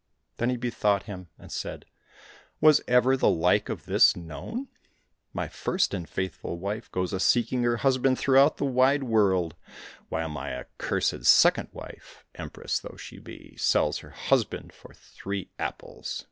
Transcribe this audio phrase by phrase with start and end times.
[0.37, 1.85] Then he be thought him, and said,"
[2.59, 4.67] Was ever the like of this known?
[5.31, 9.55] My first and faithful wife goes a seeking her husband throughout the wide world,
[10.09, 12.25] while my accursed second wife.
[12.33, 16.19] Empress though she be, sells her husband for three apples